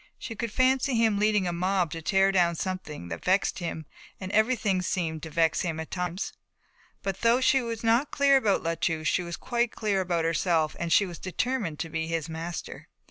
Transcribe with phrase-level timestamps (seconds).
[0.17, 3.85] She could fancy him leading a mob to tear down something that vexed him,
[4.19, 6.33] and everything seemed to vex him, at times.
[7.03, 10.75] But though she was not clear about La Touche she was quite clear about herself
[10.79, 12.87] and she was determined to be his master.